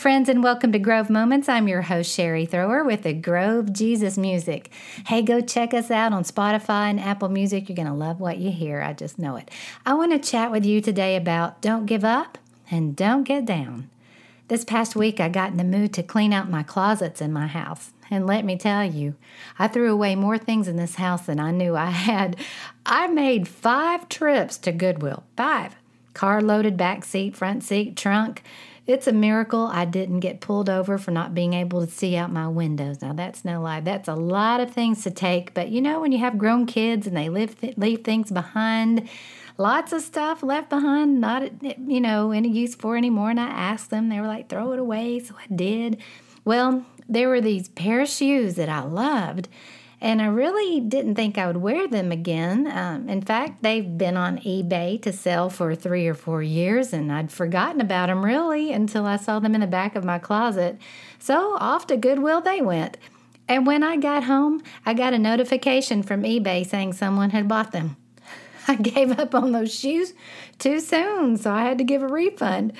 friends, 0.00 0.30
and 0.30 0.42
welcome 0.42 0.72
to 0.72 0.78
Grove 0.78 1.10
Moments. 1.10 1.46
I'm 1.46 1.68
your 1.68 1.82
host, 1.82 2.10
Sherry 2.10 2.46
Thrower, 2.46 2.82
with 2.86 3.02
the 3.02 3.12
Grove 3.12 3.70
Jesus 3.70 4.16
Music. 4.16 4.70
Hey, 5.06 5.20
go 5.20 5.42
check 5.42 5.74
us 5.74 5.90
out 5.90 6.14
on 6.14 6.24
Spotify 6.24 6.88
and 6.88 6.98
Apple 6.98 7.28
Music. 7.28 7.68
You're 7.68 7.76
going 7.76 7.86
to 7.86 7.92
love 7.92 8.18
what 8.18 8.38
you 8.38 8.50
hear. 8.50 8.80
I 8.80 8.94
just 8.94 9.18
know 9.18 9.36
it. 9.36 9.50
I 9.84 9.92
want 9.92 10.12
to 10.12 10.18
chat 10.18 10.50
with 10.50 10.64
you 10.64 10.80
today 10.80 11.16
about 11.16 11.60
don't 11.60 11.84
give 11.84 12.02
up 12.02 12.38
and 12.70 12.96
don't 12.96 13.24
get 13.24 13.44
down. 13.44 13.90
This 14.48 14.64
past 14.64 14.96
week, 14.96 15.20
I 15.20 15.28
got 15.28 15.50
in 15.50 15.58
the 15.58 15.64
mood 15.64 15.92
to 15.92 16.02
clean 16.02 16.32
out 16.32 16.48
my 16.48 16.62
closets 16.62 17.20
in 17.20 17.30
my 17.30 17.46
house. 17.46 17.90
And 18.10 18.26
let 18.26 18.46
me 18.46 18.56
tell 18.56 18.82
you, 18.82 19.16
I 19.58 19.68
threw 19.68 19.92
away 19.92 20.14
more 20.14 20.38
things 20.38 20.66
in 20.66 20.76
this 20.76 20.94
house 20.94 21.26
than 21.26 21.38
I 21.38 21.50
knew 21.50 21.76
I 21.76 21.90
had. 21.90 22.36
I 22.86 23.06
made 23.08 23.46
five 23.46 24.08
trips 24.08 24.56
to 24.58 24.72
Goodwill. 24.72 25.24
Five. 25.36 25.76
Car 26.14 26.40
loaded, 26.40 26.78
back 26.78 27.04
seat, 27.04 27.36
front 27.36 27.62
seat, 27.64 27.98
trunk. 27.98 28.42
It's 28.86 29.06
a 29.06 29.12
miracle 29.12 29.66
I 29.66 29.84
didn't 29.84 30.20
get 30.20 30.40
pulled 30.40 30.68
over 30.68 30.98
for 30.98 31.10
not 31.10 31.34
being 31.34 31.52
able 31.52 31.84
to 31.84 31.90
see 31.90 32.16
out 32.16 32.32
my 32.32 32.48
windows. 32.48 33.02
Now, 33.02 33.12
that's 33.12 33.44
no 33.44 33.60
lie. 33.60 33.80
That's 33.80 34.08
a 34.08 34.14
lot 34.14 34.60
of 34.60 34.72
things 34.72 35.02
to 35.04 35.10
take. 35.10 35.54
But 35.54 35.68
you 35.68 35.80
know, 35.80 36.00
when 36.00 36.12
you 36.12 36.18
have 36.18 36.38
grown 36.38 36.66
kids 36.66 37.06
and 37.06 37.16
they 37.16 37.28
leave, 37.28 37.56
leave 37.76 38.02
things 38.02 38.30
behind, 38.30 39.08
lots 39.58 39.92
of 39.92 40.02
stuff 40.02 40.42
left 40.42 40.70
behind, 40.70 41.20
not, 41.20 41.62
you 41.62 42.00
know, 42.00 42.32
any 42.32 42.48
use 42.48 42.74
for 42.74 42.96
anymore. 42.96 43.30
And 43.30 43.40
I 43.40 43.48
asked 43.48 43.90
them, 43.90 44.08
they 44.08 44.20
were 44.20 44.26
like, 44.26 44.48
throw 44.48 44.72
it 44.72 44.78
away. 44.78 45.20
So 45.20 45.34
I 45.36 45.54
did. 45.54 45.98
Well, 46.44 46.84
there 47.08 47.28
were 47.28 47.40
these 47.40 47.68
pair 47.68 48.00
of 48.00 48.08
shoes 48.08 48.54
that 48.54 48.68
I 48.68 48.82
loved 48.82 49.48
and 50.02 50.22
I 50.22 50.26
really 50.26 50.80
didn't 50.80 51.14
think 51.14 51.36
I 51.36 51.46
would 51.46 51.58
wear 51.58 51.86
them 51.86 52.10
again. 52.10 52.66
Um, 52.66 53.08
in 53.08 53.20
fact, 53.20 53.62
they've 53.62 53.98
been 53.98 54.16
on 54.16 54.38
eBay 54.38 55.00
to 55.02 55.12
sell 55.12 55.50
for 55.50 55.74
three 55.74 56.06
or 56.06 56.14
four 56.14 56.42
years, 56.42 56.94
and 56.94 57.12
I'd 57.12 57.30
forgotten 57.30 57.82
about 57.82 58.06
them 58.06 58.24
really 58.24 58.72
until 58.72 59.04
I 59.04 59.16
saw 59.16 59.40
them 59.40 59.54
in 59.54 59.60
the 59.60 59.66
back 59.66 59.96
of 59.96 60.04
my 60.04 60.18
closet. 60.18 60.78
So 61.18 61.56
off 61.58 61.86
to 61.88 61.98
Goodwill 61.98 62.40
they 62.40 62.62
went. 62.62 62.96
And 63.46 63.66
when 63.66 63.82
I 63.82 63.96
got 63.96 64.24
home, 64.24 64.62
I 64.86 64.94
got 64.94 65.12
a 65.12 65.18
notification 65.18 66.02
from 66.02 66.22
eBay 66.22 66.64
saying 66.64 66.94
someone 66.94 67.30
had 67.30 67.48
bought 67.48 67.72
them. 67.72 67.96
I 68.68 68.76
gave 68.76 69.18
up 69.18 69.34
on 69.34 69.52
those 69.52 69.74
shoes 69.74 70.14
too 70.58 70.80
soon, 70.80 71.36
so 71.36 71.52
I 71.52 71.64
had 71.64 71.76
to 71.78 71.84
give 71.84 72.02
a 72.02 72.08
refund. 72.08 72.72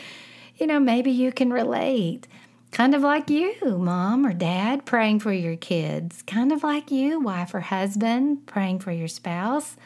You 0.57 0.67
know, 0.69 0.81
maybe 0.81 1.11
you 1.11 1.33
can 1.33 1.53
relate. 1.53 2.29
Kind 2.73 2.95
of 2.95 3.03
like 3.03 3.29
you, 3.29 3.57
mom 3.63 4.25
or 4.25 4.33
dad, 4.33 4.87
praying 4.87 5.21
for 5.21 5.33
your 5.33 5.57
kids. 5.57 6.23
Kind 6.23 6.53
of 6.53 6.63
like 6.63 6.91
you, 6.93 7.19
wife 7.19 7.53
or 7.53 7.61
husband, 7.61 8.47
praying 8.47 8.79
for 8.79 8.93
your 8.93 9.09
spouse. 9.09 9.77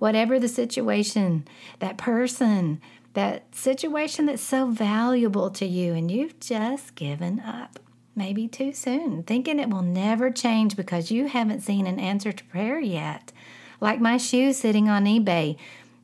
Whatever 0.00 0.40
the 0.40 0.48
situation, 0.48 1.46
that 1.78 1.96
person, 1.96 2.80
that 3.14 3.54
situation 3.54 4.26
that's 4.26 4.42
so 4.42 4.66
valuable 4.66 5.50
to 5.50 5.64
you, 5.64 5.94
and 5.94 6.10
you've 6.10 6.40
just 6.40 6.96
given 6.96 7.38
up. 7.40 7.78
Maybe 8.16 8.48
too 8.48 8.72
soon, 8.72 9.22
thinking 9.22 9.60
it 9.60 9.70
will 9.70 9.82
never 9.82 10.30
change 10.30 10.76
because 10.76 11.12
you 11.12 11.28
haven't 11.28 11.60
seen 11.60 11.86
an 11.86 12.00
answer 12.00 12.32
to 12.32 12.44
prayer 12.44 12.80
yet. 12.80 13.30
Like 13.80 14.00
my 14.00 14.16
shoes 14.16 14.58
sitting 14.58 14.88
on 14.88 15.04
eBay. 15.04 15.56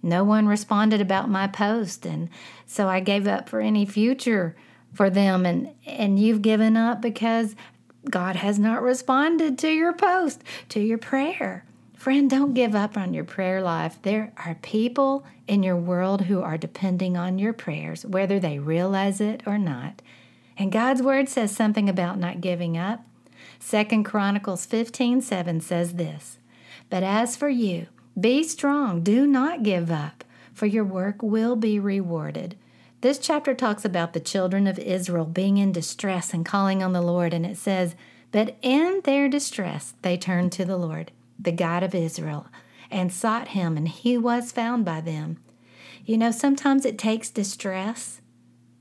No 0.02 0.22
one 0.22 0.46
responded 0.46 1.00
about 1.00 1.28
my 1.28 1.48
post, 1.48 2.06
and 2.06 2.28
so 2.64 2.88
I 2.88 3.00
gave 3.00 3.26
up 3.26 3.48
for 3.48 3.60
any 3.60 3.84
future 3.84 4.54
for 4.92 5.10
them 5.10 5.46
and 5.46 5.74
and 5.86 6.18
you've 6.18 6.42
given 6.42 6.76
up 6.76 7.00
because 7.00 7.54
God 8.10 8.36
has 8.36 8.58
not 8.58 8.82
responded 8.82 9.58
to 9.58 9.70
your 9.70 9.92
post, 9.92 10.42
to 10.70 10.80
your 10.80 10.98
prayer. 10.98 11.64
Friend, 11.94 12.30
don't 12.30 12.54
give 12.54 12.74
up 12.74 12.96
on 12.96 13.12
your 13.12 13.24
prayer 13.24 13.60
life. 13.60 13.98
There 14.02 14.32
are 14.36 14.54
people 14.62 15.26
in 15.48 15.64
your 15.64 15.76
world 15.76 16.22
who 16.22 16.40
are 16.40 16.56
depending 16.56 17.16
on 17.16 17.40
your 17.40 17.52
prayers, 17.52 18.06
whether 18.06 18.38
they 18.38 18.58
realize 18.58 19.20
it 19.20 19.42
or 19.46 19.58
not. 19.58 20.00
And 20.56 20.70
God's 20.70 21.02
word 21.02 21.28
says 21.28 21.54
something 21.54 21.88
about 21.88 22.18
not 22.18 22.40
giving 22.40 22.78
up. 22.78 23.04
Second 23.58 24.04
Chronicles 24.04 24.64
15 24.64 25.20
7 25.22 25.60
says 25.60 25.94
this 25.94 26.38
But 26.88 27.02
as 27.02 27.36
for 27.36 27.48
you, 27.48 27.88
be 28.18 28.42
strong, 28.44 29.02
do 29.02 29.26
not 29.26 29.62
give 29.62 29.90
up, 29.90 30.24
for 30.52 30.66
your 30.66 30.84
work 30.84 31.22
will 31.22 31.56
be 31.56 31.78
rewarded. 31.78 32.56
This 33.00 33.18
chapter 33.18 33.54
talks 33.54 33.84
about 33.84 34.12
the 34.12 34.18
children 34.18 34.66
of 34.66 34.76
Israel 34.76 35.24
being 35.24 35.56
in 35.56 35.70
distress 35.70 36.34
and 36.34 36.44
calling 36.44 36.82
on 36.82 36.92
the 36.92 37.00
Lord, 37.00 37.32
and 37.32 37.46
it 37.46 37.56
says, 37.56 37.94
But 38.32 38.56
in 38.60 39.02
their 39.04 39.28
distress 39.28 39.94
they 40.02 40.16
turned 40.16 40.50
to 40.52 40.64
the 40.64 40.76
Lord, 40.76 41.12
the 41.38 41.52
God 41.52 41.84
of 41.84 41.94
Israel, 41.94 42.48
and 42.90 43.12
sought 43.12 43.48
him, 43.48 43.76
and 43.76 43.86
he 43.86 44.18
was 44.18 44.50
found 44.50 44.84
by 44.84 45.00
them. 45.00 45.38
You 46.04 46.18
know, 46.18 46.32
sometimes 46.32 46.84
it 46.84 46.98
takes 46.98 47.30
distress 47.30 48.20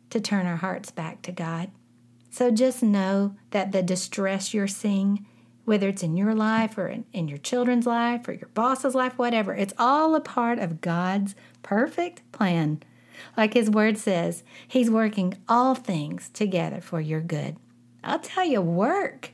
to 0.09 0.19
turn 0.19 0.47
our 0.47 0.55
hearts 0.55 0.89
back 0.89 1.21
to 1.21 1.31
God. 1.31 1.69
So 2.31 2.49
just 2.49 2.81
know 2.81 3.35
that 3.51 3.71
the 3.71 3.83
distress 3.83 4.51
you're 4.51 4.67
seeing, 4.67 5.27
whether 5.65 5.89
it's 5.89 6.01
in 6.01 6.17
your 6.17 6.33
life 6.33 6.75
or 6.79 6.87
in, 6.87 7.05
in 7.13 7.27
your 7.27 7.37
children's 7.37 7.85
life 7.85 8.27
or 8.27 8.33
your 8.33 8.49
boss's 8.55 8.95
life, 8.95 9.15
whatever, 9.19 9.53
it's 9.53 9.73
all 9.77 10.15
a 10.15 10.21
part 10.21 10.57
of 10.57 10.81
God's 10.81 11.35
perfect 11.61 12.23
plan 12.31 12.81
like 13.35 13.53
his 13.53 13.69
word 13.69 13.97
says, 13.97 14.43
he's 14.67 14.89
working 14.89 15.35
all 15.47 15.75
things 15.75 16.29
together 16.29 16.81
for 16.81 17.01
your 17.01 17.21
good. 17.21 17.57
I'll 18.03 18.19
tell 18.19 18.45
you, 18.45 18.61
work. 18.61 19.31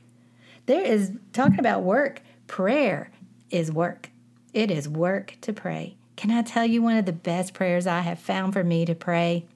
There 0.66 0.82
is 0.82 1.12
talking 1.32 1.60
about 1.60 1.82
work. 1.82 2.22
Prayer 2.46 3.10
is 3.50 3.70
work. 3.70 4.10
It 4.52 4.70
is 4.70 4.88
work 4.88 5.36
to 5.42 5.52
pray. 5.52 5.96
Can 6.16 6.30
I 6.30 6.42
tell 6.42 6.64
you 6.64 6.82
one 6.82 6.96
of 6.96 7.06
the 7.06 7.12
best 7.12 7.54
prayers 7.54 7.86
I 7.86 8.00
have 8.00 8.18
found 8.18 8.52
for 8.52 8.64
me 8.64 8.84
to 8.84 8.94
pray? 8.94 9.46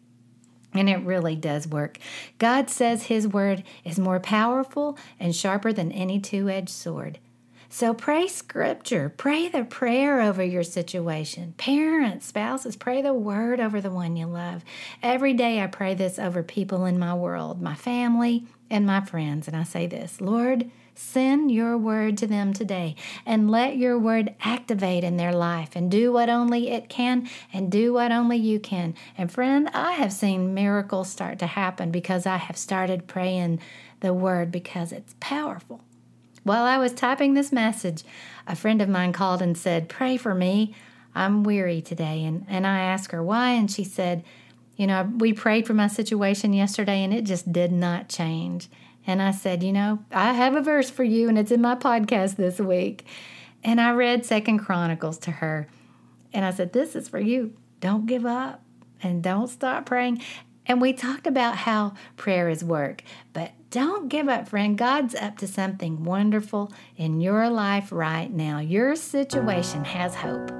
And 0.74 0.88
it 0.88 0.98
really 0.98 1.34
does 1.34 1.66
work. 1.66 1.98
God 2.38 2.68
says 2.68 3.04
His 3.04 3.26
word 3.26 3.64
is 3.84 3.98
more 3.98 4.20
powerful 4.20 4.98
and 5.18 5.34
sharper 5.34 5.72
than 5.72 5.92
any 5.92 6.20
two 6.20 6.48
edged 6.50 6.68
sword. 6.68 7.18
So 7.70 7.92
pray 7.92 8.28
scripture, 8.28 9.12
pray 9.14 9.48
the 9.48 9.62
prayer 9.62 10.22
over 10.22 10.42
your 10.42 10.62
situation. 10.62 11.52
Parents, 11.58 12.26
spouses, 12.26 12.76
pray 12.76 13.02
the 13.02 13.12
word 13.12 13.60
over 13.60 13.82
the 13.82 13.90
one 13.90 14.16
you 14.16 14.26
love. 14.26 14.64
Every 15.02 15.34
day 15.34 15.62
I 15.62 15.66
pray 15.66 15.94
this 15.94 16.18
over 16.18 16.42
people 16.42 16.86
in 16.86 16.98
my 16.98 17.14
world, 17.14 17.60
my 17.60 17.74
family, 17.74 18.46
and 18.70 18.86
my 18.86 19.02
friends. 19.02 19.46
And 19.46 19.56
I 19.56 19.64
say 19.64 19.86
this 19.86 20.18
Lord, 20.18 20.70
send 20.94 21.52
your 21.52 21.76
word 21.76 22.16
to 22.18 22.26
them 22.26 22.54
today 22.54 22.96
and 23.26 23.50
let 23.50 23.76
your 23.76 23.98
word 23.98 24.34
activate 24.40 25.04
in 25.04 25.18
their 25.18 25.34
life 25.34 25.76
and 25.76 25.90
do 25.90 26.10
what 26.10 26.30
only 26.30 26.70
it 26.70 26.88
can 26.88 27.28
and 27.52 27.70
do 27.70 27.92
what 27.92 28.10
only 28.10 28.38
you 28.38 28.58
can. 28.58 28.94
And 29.18 29.30
friend, 29.30 29.68
I 29.74 29.92
have 29.92 30.12
seen 30.14 30.54
miracles 30.54 31.10
start 31.10 31.38
to 31.40 31.46
happen 31.46 31.90
because 31.90 32.24
I 32.24 32.38
have 32.38 32.56
started 32.56 33.06
praying 33.06 33.60
the 34.00 34.14
word 34.14 34.50
because 34.50 34.90
it's 34.90 35.14
powerful. 35.20 35.84
While 36.48 36.64
I 36.64 36.78
was 36.78 36.94
typing 36.94 37.34
this 37.34 37.52
message, 37.52 38.04
a 38.46 38.56
friend 38.56 38.80
of 38.80 38.88
mine 38.88 39.12
called 39.12 39.42
and 39.42 39.54
said, 39.54 39.90
Pray 39.90 40.16
for 40.16 40.34
me. 40.34 40.74
I'm 41.14 41.44
weary 41.44 41.82
today. 41.82 42.24
And, 42.24 42.46
and 42.48 42.66
I 42.66 42.78
asked 42.78 43.12
her 43.12 43.22
why, 43.22 43.50
and 43.50 43.70
she 43.70 43.84
said, 43.84 44.24
You 44.74 44.86
know, 44.86 45.12
we 45.18 45.34
prayed 45.34 45.66
for 45.66 45.74
my 45.74 45.88
situation 45.88 46.54
yesterday 46.54 47.04
and 47.04 47.12
it 47.12 47.24
just 47.24 47.52
did 47.52 47.70
not 47.70 48.08
change. 48.08 48.70
And 49.06 49.20
I 49.20 49.30
said, 49.30 49.62
You 49.62 49.74
know, 49.74 49.98
I 50.10 50.32
have 50.32 50.54
a 50.54 50.62
verse 50.62 50.88
for 50.88 51.04
you, 51.04 51.28
and 51.28 51.38
it's 51.38 51.50
in 51.50 51.60
my 51.60 51.74
podcast 51.74 52.36
this 52.36 52.58
week. 52.58 53.04
And 53.62 53.78
I 53.78 53.92
read 53.92 54.24
Second 54.24 54.60
Chronicles 54.60 55.18
to 55.18 55.30
her. 55.30 55.68
And 56.32 56.46
I 56.46 56.50
said, 56.50 56.72
This 56.72 56.96
is 56.96 57.10
for 57.10 57.20
you. 57.20 57.52
Don't 57.80 58.06
give 58.06 58.24
up 58.24 58.62
and 59.02 59.22
don't 59.22 59.48
stop 59.48 59.84
praying. 59.84 60.22
And 60.68 60.82
we 60.82 60.92
talked 60.92 61.26
about 61.26 61.56
how 61.56 61.94
prayer 62.16 62.50
is 62.50 62.62
work, 62.62 63.02
but 63.32 63.52
don't 63.70 64.10
give 64.10 64.28
up, 64.28 64.48
friend. 64.48 64.76
God's 64.76 65.14
up 65.14 65.38
to 65.38 65.46
something 65.46 66.04
wonderful 66.04 66.70
in 66.94 67.22
your 67.22 67.48
life 67.48 67.90
right 67.90 68.30
now. 68.30 68.58
Your 68.58 68.94
situation 68.94 69.84
has 69.86 70.14
hope. 70.14 70.50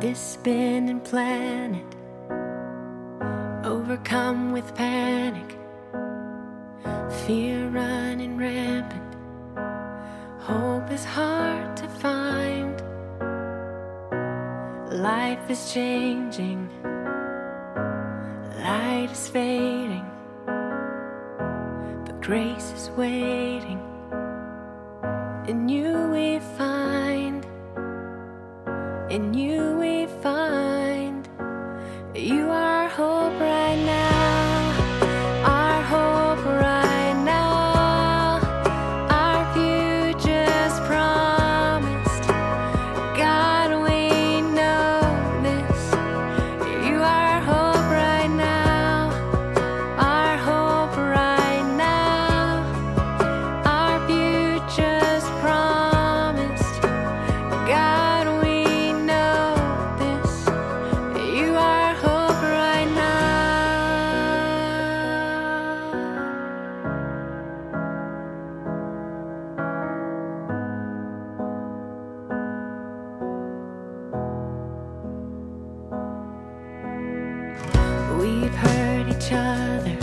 This 0.00 0.20
spinning 0.20 1.00
planet, 1.00 1.84
overcome 3.64 4.52
with 4.52 4.72
panic 4.76 5.57
fear 7.28 7.68
running 7.68 8.38
rampant. 8.38 9.14
Hope 10.40 10.90
is 10.90 11.04
hard 11.04 11.76
to 11.76 11.86
find. 12.00 12.80
Life 14.90 15.50
is 15.50 15.70
changing, 15.70 16.70
light 18.64 19.10
is 19.12 19.28
fading, 19.28 20.06
but 22.06 22.18
grace 22.22 22.72
is 22.72 22.88
waiting. 22.96 23.80
In 25.48 25.68
you 25.68 26.08
we 26.08 26.38
find, 26.56 27.44
in 29.10 29.34
you 29.34 29.76
we 29.76 30.06
find, 30.22 31.28
you 32.14 32.48
are 32.48 32.67
each 79.28 79.34
other, 79.34 79.98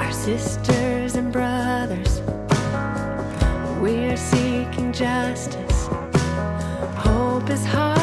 our 0.00 0.12
sisters 0.12 1.16
and 1.16 1.30
brothers. 1.30 2.22
We're 3.78 4.16
seeking 4.16 4.90
justice. 4.90 5.88
Hope 6.96 7.50
is 7.50 7.66
hard 7.66 7.97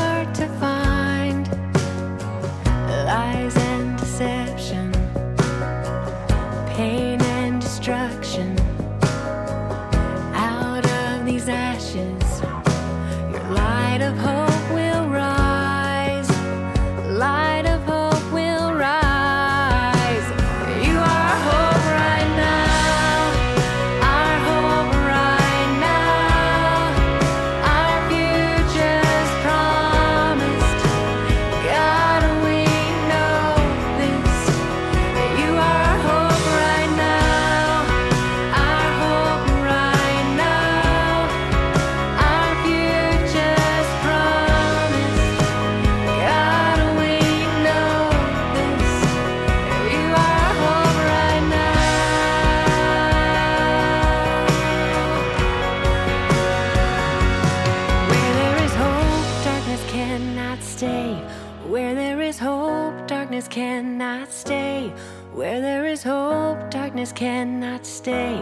cannot 63.98 64.30
stay. 64.30 64.92
Where 65.32 65.62
there 65.62 65.86
is 65.86 66.04
hope, 66.04 66.70
darkness 66.70 67.14
cannot 67.14 67.86
stay. 67.86 68.36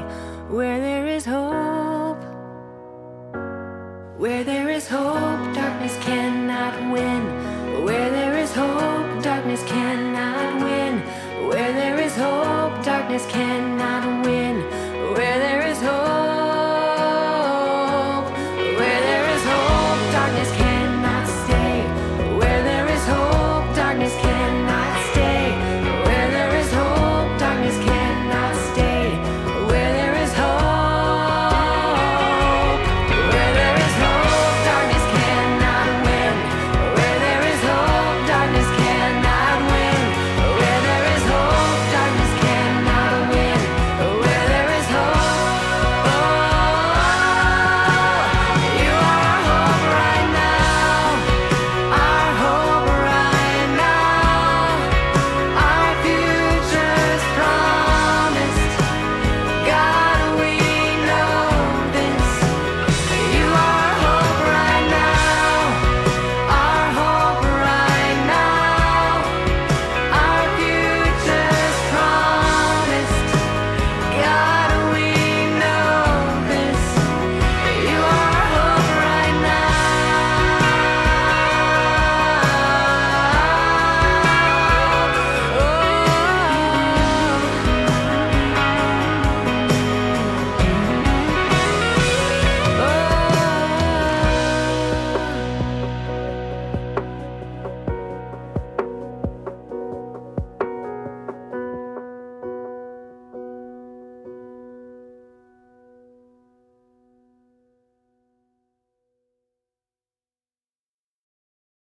Where 0.49 0.79
there 0.79 1.05
is 1.05 1.25
hope. 1.25 2.23
Where 4.17 4.43
there 4.43 4.71
is 4.71 4.87
hope, 4.87 5.53
darkness 5.53 5.95
cannot 6.01 6.73
win. 6.91 7.85
Where 7.85 8.09
there 8.09 8.35
is 8.35 8.51
hope, 8.51 9.23
darkness 9.23 9.63
cannot 9.65 10.63
win. 10.63 10.99
Where 11.47 11.71
there 11.71 11.99
is 11.99 12.15
hope, 12.15 12.83
darkness 12.83 13.27
cannot 13.27 14.25